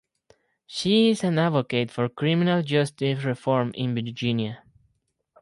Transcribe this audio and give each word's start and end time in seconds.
She 0.65 1.09
is 1.11 1.23
an 1.23 1.37
advocate 1.37 1.91
for 1.91 2.09
criminal 2.09 2.63
justice 2.63 3.23
reform 3.23 3.69
in 3.75 3.93
Virginia. 3.93 4.63